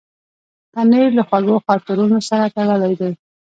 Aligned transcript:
پنېر 0.71 1.09
له 1.17 1.23
خوږو 1.27 1.55
خاطرونو 1.65 2.17
سره 2.29 2.45
تړلی 2.55 2.93
دی. 3.01 3.11